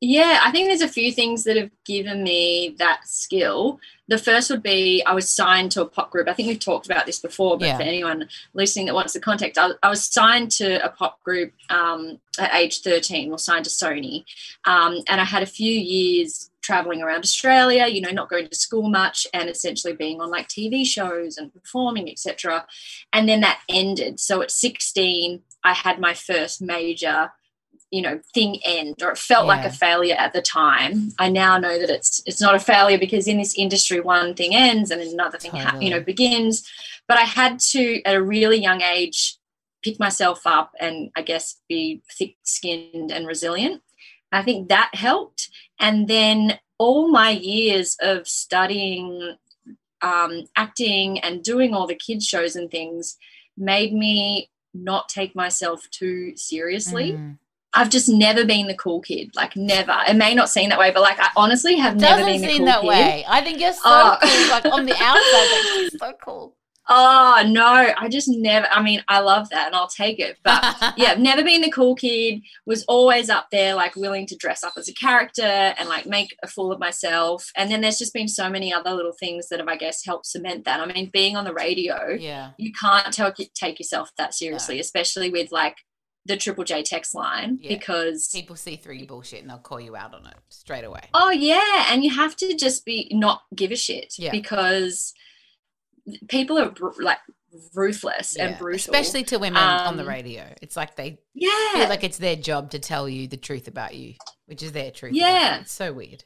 [0.00, 3.80] Yeah, I think there's a few things that have given me that skill.
[4.06, 6.28] The first would be I was signed to a pop group.
[6.28, 7.76] I think we've talked about this before, but yeah.
[7.78, 11.52] for anyone listening that wants the context, I, I was signed to a pop group
[11.68, 14.24] um, at age 13, or signed to Sony.
[14.66, 18.54] Um, and I had a few years traveling around Australia, you know, not going to
[18.54, 22.66] school much and essentially being on like TV shows and performing, etc.
[23.10, 24.20] And then that ended.
[24.20, 27.32] So at 16, I had my first major
[27.90, 31.10] you know thing end or it felt like a failure at the time.
[31.18, 34.54] I now know that it's it's not a failure because in this industry one thing
[34.54, 36.68] ends and another thing ha- you know begins.
[37.08, 39.38] But i had to at a really young age
[39.82, 43.80] pick myself up and i guess be thick skinned and resilient.
[44.30, 45.48] I think that helped
[45.80, 49.36] and then all my years of studying
[50.02, 53.16] um, acting and doing all the kids shows and things
[53.56, 57.38] made me not take myself too seriously Mm.
[57.74, 59.30] I've just never been the cool kid.
[59.36, 59.94] Like never.
[60.08, 62.48] It may not seem that way, but like I honestly have never Doesn't been the
[62.48, 62.88] seem cool that kid.
[62.88, 63.24] way.
[63.28, 64.16] I think you're so Oh.
[64.22, 64.50] cool.
[64.50, 66.56] Like on the outside, like she's so cool.
[66.88, 68.66] Oh no, I just never.
[68.70, 70.38] I mean, I love that and I'll take it.
[70.42, 70.62] But
[70.96, 72.40] yeah, I've never been the cool kid.
[72.66, 76.36] Was always up there, like willing to dress up as a character and like make
[76.42, 77.50] a fool of myself.
[77.56, 80.26] And then there's just been so many other little things that have, I guess, helped
[80.26, 80.80] cement that.
[80.80, 82.50] I mean, being on the radio, yeah.
[82.56, 85.76] you can't take take yourself that seriously, especially with like
[86.26, 87.70] the Triple J text line Yeah.
[87.74, 91.00] because People see through your bullshit and they'll call you out on it straight away.
[91.14, 94.30] Oh yeah, and you have to just be not give a shit Yeah.
[94.30, 95.14] because
[96.28, 97.18] people are br- like
[97.74, 100.52] ruthless and brutal, Especially to women on the Um, radio.
[100.62, 103.94] It's like they yeah, feel like it's their job to tell you the truth about
[103.94, 104.14] you,
[104.46, 105.14] which is their truth.
[105.14, 105.60] Yeah.
[105.60, 106.24] It's so weird.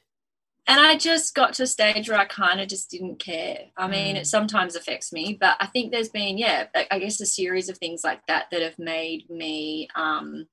[0.68, 3.70] and I just got to a stage where I kind of just didn't care.
[3.76, 4.20] I mean, Mm.
[4.20, 7.68] it sometimes affects me, but I think there's been yeah, I- I guess a series
[7.68, 10.46] of things like that that have made me um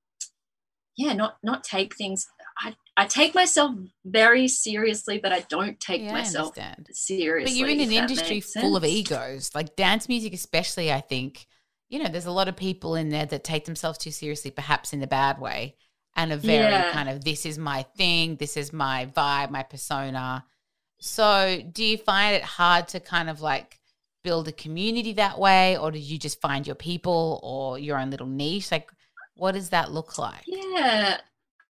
[0.98, 2.28] yeah, not not take things.
[2.60, 6.58] I I take myself very seriously, but I don't take Yeah, myself
[6.92, 7.52] seriously.
[7.52, 10.92] But you're in an industry full of egos, like dance music, especially.
[10.92, 11.48] I think,
[11.90, 14.92] you know, there's a lot of people in there that take themselves too seriously, perhaps
[14.92, 15.76] in the bad way,
[16.16, 16.92] and a very Yeah.
[16.92, 20.46] kind of, this is my thing, this is my vibe, my persona.
[21.00, 23.80] So, do you find it hard to kind of like
[24.22, 28.10] build a community that way, or do you just find your people or your own
[28.10, 28.70] little niche?
[28.72, 28.92] Like,
[29.36, 30.44] what does that look like?
[30.46, 31.22] Yeah.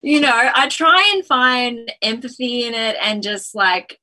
[0.04, 3.98] You know, I try and find empathy in it and just like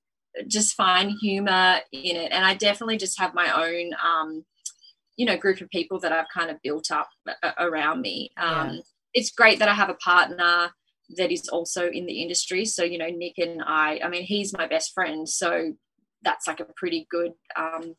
[0.48, 2.32] just find humor in it.
[2.32, 4.44] And I definitely just have my own um,
[5.16, 7.08] you know, group of people that I've kind of built up
[7.44, 8.32] a- around me.
[8.38, 8.82] Um Yeah.
[9.14, 10.72] it's great that I have a partner
[11.18, 12.64] that is also in the industry.
[12.66, 15.28] So, you know, Nick and I, I mean, he's my best friend.
[15.30, 15.74] So
[16.24, 17.96] that's like a pretty good um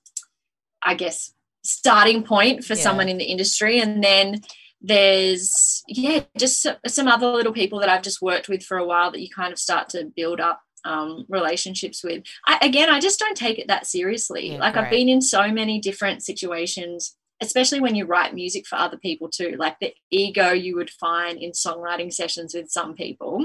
[0.83, 2.83] I guess starting point for Yeah.
[2.83, 3.81] someone in the industry.
[3.81, 4.41] And then
[4.83, 9.11] there's yeah just some other little people that i've just worked with for a while
[9.12, 12.25] that you kind of start to build up um, relationships with.
[12.49, 14.53] I, again i just don't take it that seriously.
[14.53, 18.77] Yeah, like i've been in so many different situations especially when you write music for
[18.77, 19.57] other people too.
[19.59, 23.45] Like the ego you would find in songwriting sessions with some people.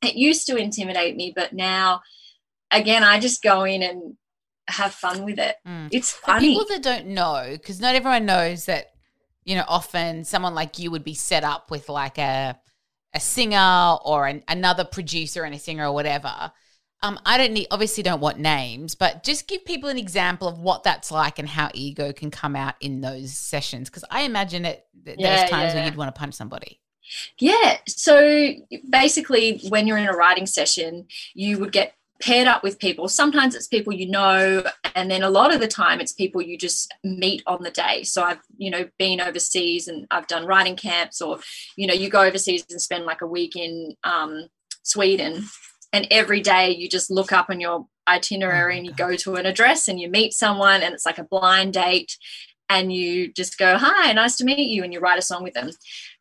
[0.00, 2.02] It used to intimidate me but now
[2.70, 4.16] again i just go in and
[4.68, 5.56] have fun with it.
[5.66, 5.88] Mm.
[5.90, 8.91] it's For people that don't know, because not everyone knows that,
[9.44, 12.58] you know, often someone like you would be set up with like a
[13.14, 16.52] a singer or an, another producer and a singer or whatever.
[17.02, 20.60] Um, I don't need, obviously, don't want names, but just give people an example of
[20.60, 23.90] what that's like and how ego can come out in those sessions.
[23.90, 25.86] Because I imagine it, th- Yeah, there's times where yeah.
[25.90, 26.80] you'd want to punch somebody.
[27.38, 27.78] Yeah.
[27.88, 28.52] So
[28.88, 33.08] basically, when you're in a writing session, you would get paired up with people.
[33.08, 36.56] Sometimes it's people you know, and then a lot of the time it's people you
[36.56, 38.04] just meet on the day.
[38.04, 41.40] So I've, you know, been overseas and I've done writing camps, or,
[41.76, 44.46] you know, you go overseas and spend like a week in um,
[44.84, 45.44] Sweden,
[45.92, 49.46] and every day you just look up on your itinerary and you go to an
[49.46, 52.16] address and you meet someone, and it's like a blind date.
[52.68, 54.82] And you just go, Hi, nice to meet you.
[54.82, 55.70] And you write a song with them.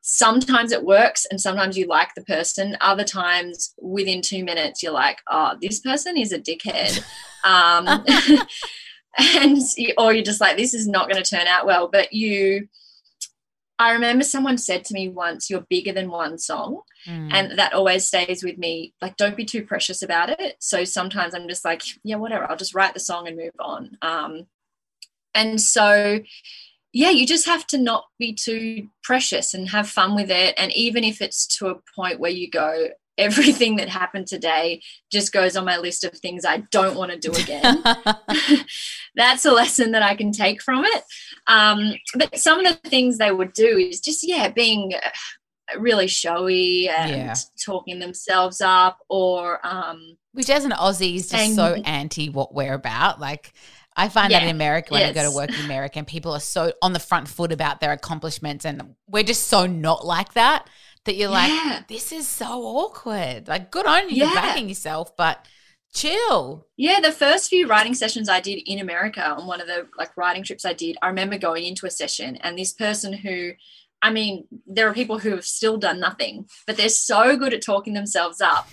[0.02, 2.76] Sometimes it works and sometimes you like the person.
[2.82, 7.04] Other times within two minutes you're like oh this person is a dickhead.
[7.44, 7.88] Um,
[9.18, 9.58] and
[9.98, 11.90] or you're just like this is not going to turn out well.
[11.92, 12.68] But you
[13.80, 17.34] i remember someone said to me once you're bigger than one song Mm.
[17.34, 18.94] and that always stays with me.
[19.02, 20.58] Like don't be too precious about it.
[20.60, 23.98] So sometimes i'm just like yeah whatever i'll just write the song and move on.
[24.04, 24.46] Um,
[25.34, 26.20] and so
[26.94, 30.72] yeah you just have to not be too precious and have fun with it and
[30.74, 35.56] even if it's to a point where you go everything that happened today just goes
[35.56, 37.84] on my list of things i don't want to do again
[39.16, 41.04] that's a lesson that I can take from it.
[41.48, 46.08] Um, but some of the things they would do is just, yeah, being uh, really
[46.08, 47.36] showy and Yeah.
[47.64, 52.74] talking themselves up or, um, Which as an Aussie is just so anti what we're
[52.74, 53.20] about.
[53.20, 53.54] Like
[54.02, 56.40] I find that in America when I go to work in America and people are
[56.40, 60.68] so on the front foot about their accomplishments and we're just so not like that
[61.06, 61.74] that you're Yeah.
[61.78, 63.48] like, this is so awkward.
[63.48, 64.34] Like good on you Yeah.
[64.34, 65.46] backing yourself, but
[65.94, 66.68] chill.
[66.78, 70.16] yeah, the first few writing sessions I did in America on one of the like
[70.18, 73.52] writing trips I did, I remember going into a session and this person who
[74.04, 77.62] I mean, there are people who have still done nothing, but they're so good at
[77.62, 78.68] talking themselves up.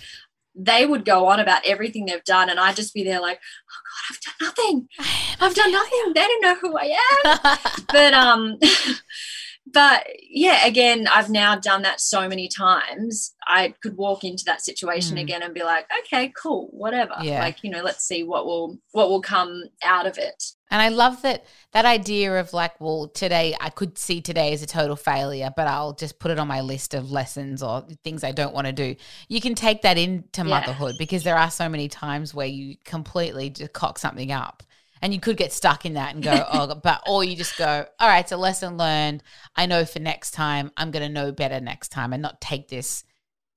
[0.61, 3.39] They would go on about everything they've done, and I'd just be there like,
[3.71, 4.89] "Oh God, I've done nothing.
[5.39, 6.11] I've done nothing.
[6.13, 8.59] They don't know who I am." but um,
[9.65, 13.33] but yeah, again, I've now done that so many times.
[13.47, 15.21] I could walk into that situation Mm.
[15.21, 17.39] again and be like, "Okay, cool, whatever." Yeah.
[17.41, 20.43] Like you know, let's see what will what will come out of it.
[20.71, 24.61] And I love that that idea of like, well, today I could see today as
[24.61, 28.23] a total failure, but I'll just put it on my list of lessons or things
[28.23, 28.95] I don't want to do.
[29.29, 30.59] You can take that into Yeah.
[30.59, 34.61] motherhood because there are so many times where you completely just cock something up.
[35.01, 37.85] And you could get stuck in that and go, oh, but or you just go,
[37.99, 39.23] all right, it's a lesson learned.
[39.55, 42.67] I know for next time, I'm going to know better next time and not take
[42.67, 43.03] this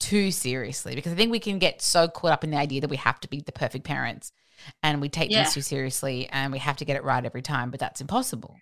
[0.00, 2.90] too seriously because I think we can get so caught up in the idea that
[2.90, 4.32] we have to be the perfect parents
[4.82, 5.42] and we take Yeah.
[5.44, 8.56] things too seriously and we have to get it right every time, but that's impossible.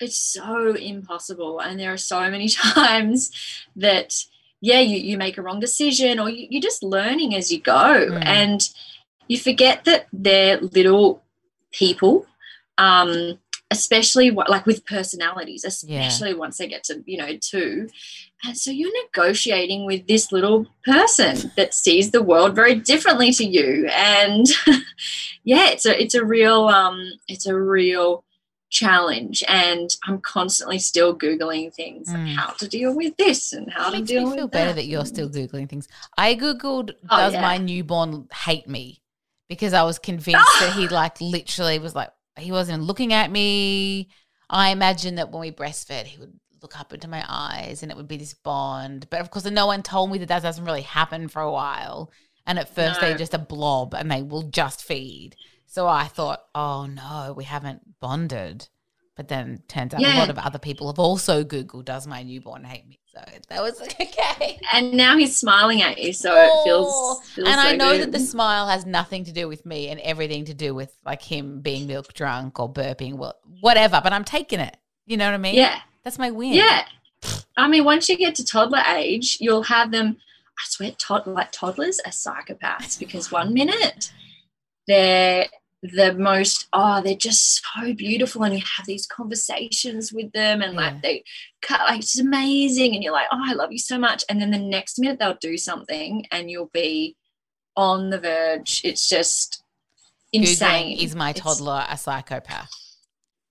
[0.00, 3.32] it's so impossible and there are so many times
[3.74, 4.14] that
[4.60, 8.06] yeah you, you make a wrong decision or you, you're just learning as you go
[8.08, 8.24] Mm.
[8.24, 8.70] and
[9.26, 11.22] you forget that they're little
[11.72, 12.26] people
[12.78, 13.38] um
[13.70, 17.86] especially what, like with personalities especially once they get to you know two
[18.44, 23.44] and so you're negotiating with this little person that sees the world very differently to
[23.44, 24.46] you and
[25.44, 28.24] yeah it's a it's a real um it's a real
[28.70, 32.36] challenge and i'm constantly still googling things like Mm.
[32.36, 34.86] how to deal with this and how It to deal me with feel better that
[34.86, 35.88] you're still Googling things.
[36.18, 37.40] I Googled, Oh, does yeah.
[37.40, 39.00] my newborn hate me?
[39.48, 44.08] Because I was convinced that he like literally was like, he wasn't looking at me.
[44.50, 47.96] I imagine that when we breastfed, he would look up into my eyes and it
[47.96, 49.08] would be this bond.
[49.10, 52.10] But of course, no one told me that that doesn't really happen for a while.
[52.46, 55.36] And at first, they're just a blob and they will just feed.
[55.66, 58.68] So I thought, oh no, we haven't bonded.
[59.16, 62.64] But then turns out a lot of other people have also Googled, does my newborn
[62.64, 62.97] hate me?
[63.18, 64.60] So that was okay.
[64.72, 68.02] and now he's smiling at you so Oh, it feels, feels and I know good.
[68.02, 71.22] that the smile has nothing to do with me and everything to do with like
[71.22, 74.00] him being milk drunk or burping, well, whatever.
[74.02, 74.76] But I'm taking it.
[75.06, 75.54] You know what I mean?
[75.54, 76.52] yeah That's my win.
[76.52, 76.84] Yeah.
[77.56, 80.18] I mean, once you get to toddler age, you'll have them.
[80.60, 84.12] I swear, tod- like toddlers are psychopaths because one minute
[84.86, 85.46] they're
[85.82, 88.42] the most, oh, they're just so beautiful.
[88.42, 90.80] And you have these conversations with them and Yeah.
[90.80, 91.24] like they
[91.62, 92.94] cut, like, it's amazing.
[92.94, 94.24] And you're like, oh, I love you so much.
[94.28, 97.16] And then the next minute they'll do something and you'll be
[97.76, 98.80] on the verge.
[98.82, 99.62] It's just
[100.32, 100.96] insane.
[100.98, 102.70] Googling, is my It's- toddler a psychopath?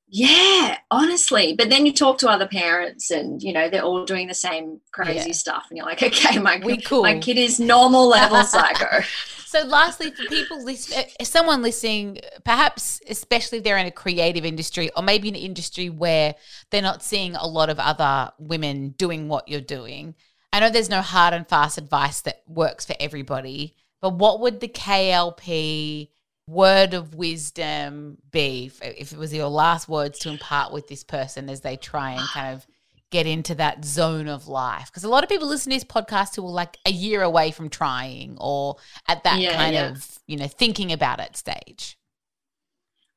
[0.10, 1.56] Yeah, honestly.
[1.58, 4.80] But then you talk to other parents and, you know, they're all doing the same
[4.94, 5.34] crazy Yeah.
[5.34, 5.66] stuff.
[5.70, 7.04] And you're like, okay, my, We cool.
[7.04, 9.02] my kid is normal level psycho.
[9.50, 14.44] So, lastly, for people listening, eh, someone listening, perhaps especially if they're in a creative
[14.44, 16.36] industry or maybe an industry where
[16.70, 20.16] they're not seeing a lot of other women doing what you're doing.
[20.52, 24.60] I know there's no hard and fast advice that works for everybody, but what would
[24.60, 26.10] the KLP
[26.48, 31.04] word of wisdom be if, if it was your last words to impart with this
[31.04, 32.66] person as they try and kind of
[33.12, 36.36] get into that zone of life because a lot of people listen to this podcast
[36.36, 38.76] who are like a year away from trying or
[39.08, 39.90] at that Yeah, kind yeah.
[39.92, 41.98] of you know thinking about it stage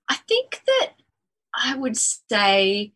[0.09, 0.93] I think that
[1.55, 2.93] I would say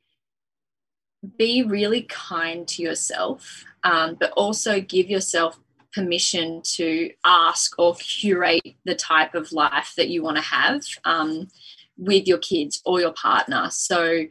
[1.39, 5.59] be really kind to yourself, um, but also give yourself
[5.95, 11.49] permission to ask or curate the type of life that you want to have um,
[11.97, 13.69] with your kids or your partner.
[13.71, 14.25] So,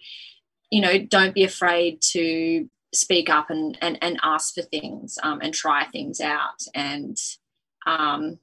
[0.69, 5.39] you know, don't be afraid to speak up and, and, and ask for things um,
[5.41, 6.63] and try things out.
[6.73, 7.17] And
[7.85, 8.39] um,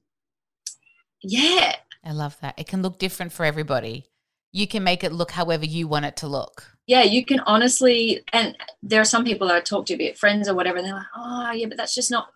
[1.22, 4.06] yeah, i love that it can look different for everybody
[4.52, 8.24] you can make it look however you want it to look yeah, you can honestly,
[8.32, 10.84] and there are some people that I talk to, be it friends or whatever, and
[10.84, 12.30] they're like, oh, yeah, but that's just not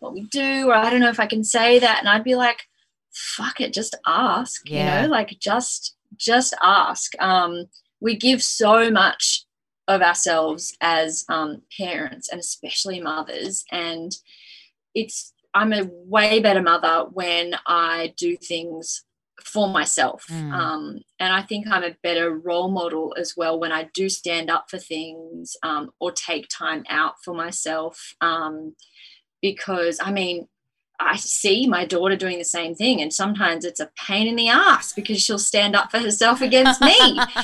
[0.00, 2.00] what we do, or I don't know if I can say that.
[2.00, 2.62] And I'd be like,
[3.12, 5.02] fuck it, just ask, Yeah.
[5.02, 7.12] you know, like just, just ask.
[7.20, 7.66] Um,
[8.00, 9.44] we give so much
[9.88, 13.64] of ourselves as um, parents and especially mothers.
[13.70, 14.12] And
[14.94, 19.04] it's, I'm a way better mother when I do things
[19.44, 20.24] for myself.
[20.30, 20.52] Mm.
[20.52, 24.50] Um, and I think I'm a better role model as well when I do stand
[24.50, 28.14] up for things um, or take time out for myself.
[28.20, 28.74] Um,
[29.42, 30.48] because I mean,
[31.00, 34.48] I see my daughter doing the same thing, and sometimes it's a pain in the
[34.48, 37.18] ass because she'll stand up for herself against me.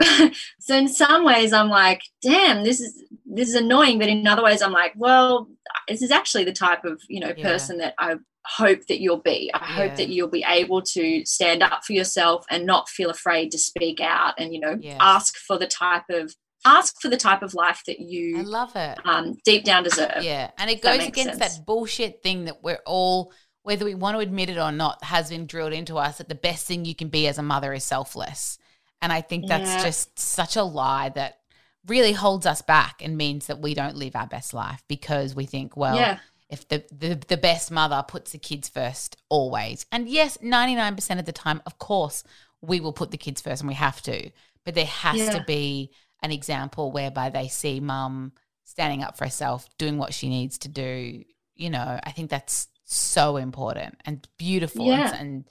[0.58, 3.98] so in some ways, I'm like, damn, this is this is annoying.
[3.98, 5.48] But in other ways, I'm like, well,
[5.86, 7.50] this is actually the type of you know Yeah.
[7.50, 8.16] person that I
[8.46, 9.50] hope that you'll be.
[9.54, 9.74] I Yeah.
[9.76, 13.58] hope that you'll be able to stand up for yourself and not feel afraid to
[13.58, 14.96] speak out and you know Yes.
[15.00, 16.34] ask for the type of
[16.64, 18.98] ask for the type of life that you I love it.
[19.04, 20.22] um, deep down deserve.
[20.22, 21.56] Yeah, and it goes makes against sense.
[21.58, 25.28] that bullshit thing that we're all, whether we want to admit it or not, has
[25.30, 27.84] been drilled into us that the best thing you can be as a mother is
[27.84, 28.58] selfless.
[29.02, 29.84] And I think that's Yeah.
[29.84, 31.38] just such a lie that
[31.86, 35.44] really holds us back and means that we don't live our best life because we
[35.44, 36.18] think, well, Yeah.
[36.48, 39.84] if the, the the best mother puts the kids first always.
[39.92, 42.24] And yes, 99% of the time, of course,
[42.62, 44.30] we will put the kids first and we have to.
[44.64, 45.30] But there has Yeah.
[45.38, 45.90] to be
[46.24, 48.32] an example whereby they see mum
[48.64, 51.22] standing up for herself, doing what she needs to do.
[51.54, 54.90] You know, I think that's so important and beautiful.
[54.90, 55.44] And- And,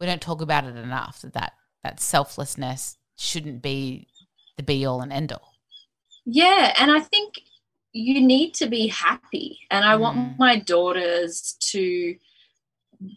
[0.00, 1.52] we don't talk about it enough that that,
[1.82, 4.08] that selflessness shouldn't be
[4.58, 5.54] the be all and end all.
[6.26, 7.40] Yeah, and I think
[7.92, 9.60] you need to be happy.
[9.70, 10.00] And I Mm.
[10.00, 12.16] want my daughters to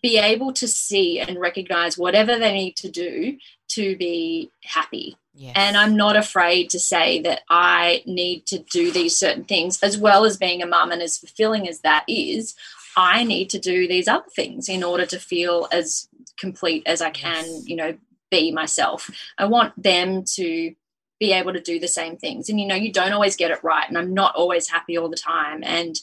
[0.01, 3.37] be able to see and recognize whatever they need to do
[3.75, 5.17] to be happy.
[5.39, 5.53] Yes.
[5.55, 9.97] And I'm not afraid to say that I need to do these certain things, as
[9.97, 12.55] well as being a mum and as fulfilling as that is.
[12.97, 17.11] I need to do these other things in order to feel as complete as I
[17.11, 17.63] can, Yes.
[17.67, 17.97] you know,
[18.29, 19.09] be myself.
[19.37, 20.75] I want them to
[21.21, 22.49] be able to do the same things.
[22.49, 23.87] And, you know, you don't always get it right.
[23.87, 25.63] And I'm not always happy all the time.
[25.63, 25.95] And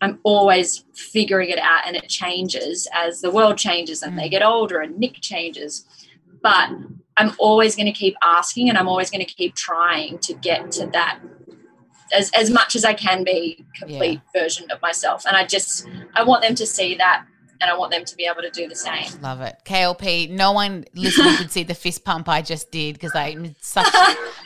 [0.00, 4.30] I'm always figuring it out and it changes as the world changes and they Mm.
[4.30, 5.84] get older and Nick changes.
[6.42, 6.70] But
[7.18, 10.70] I'm always going to keep asking and I'm always going to keep trying to get
[10.72, 11.20] to that
[12.12, 15.26] as, as much as I can be complete version of myself.
[15.26, 17.26] And I just, I want them to see that
[17.60, 19.20] and I want them to be able to do the same.
[19.20, 19.56] Love it.
[19.64, 23.86] KLP, no one listening could see the fist pump I just did because I'm such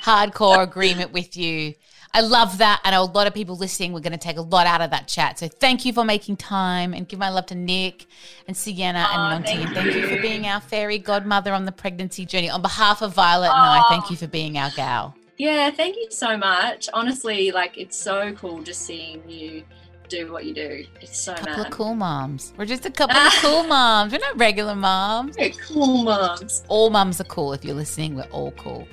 [0.03, 1.75] hardcore agreement with you.
[2.15, 2.81] I love that.
[2.85, 5.09] And a lot of people listening, we're going to take a lot out of that
[5.09, 5.39] chat.
[5.39, 8.07] So thank you for making time and give my love to Nick
[8.47, 9.57] and Sienna Aw, and Monty.
[9.57, 10.09] thank and thank you.
[10.09, 12.51] for being our fairy godmother on the pregnancy journey.
[12.51, 15.15] On behalf of Violet and I, thank you for being our gal.
[15.39, 16.89] Yeah, thank you so much.
[16.93, 19.65] Honestly, like it's so cool just seeing you
[20.09, 20.85] do what you do.
[21.01, 21.67] It's so couple mad.
[21.67, 22.53] of cool moms.
[22.59, 24.13] We're just a couple of cool moms.
[24.13, 25.37] We're not regular moms.
[25.37, 26.63] Very cool moms.
[26.69, 27.55] All mums are cool.
[27.55, 28.87] If you're listening, we're all cool.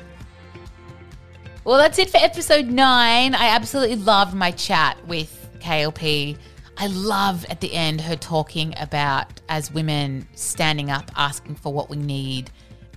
[1.70, 3.36] Well, that's it for episode nine.
[3.36, 6.36] I absolutely loved my chat with KLP.
[6.78, 11.88] I love at the end her talking about as women standing up, asking for what
[11.88, 12.50] we need,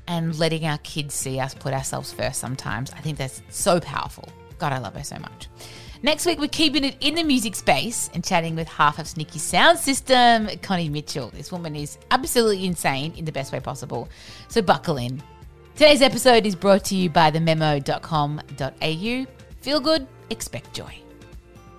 [0.08, 2.90] and letting our kids see us put ourselves first sometimes.
[2.92, 4.26] I think that's so powerful.
[4.56, 5.48] God, I love her so much.
[6.02, 9.38] Next week, we're keeping it in the music space and chatting with half of Sneaky
[9.38, 11.28] Sound System, Connie Mitchell.
[11.28, 14.08] This woman is absolutely insane in the best way possible.
[14.48, 15.22] So buckle in.
[15.74, 19.26] Today's episode is brought to you by thememo.com.au.
[19.62, 20.94] Feel good, expect joy.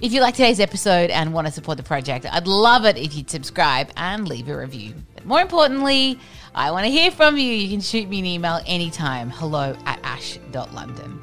[0.01, 3.15] If you like today's episode and want to support the project, I'd love it if
[3.15, 4.95] you'd subscribe and leave a review.
[5.13, 6.19] But more importantly,
[6.55, 7.45] I want to hear from you.
[7.51, 9.29] You can shoot me an email anytime.
[9.29, 11.21] Hello at ash.london.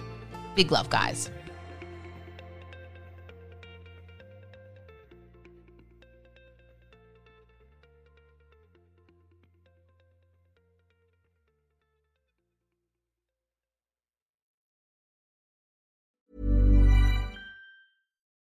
[0.55, 1.31] Big love, guys.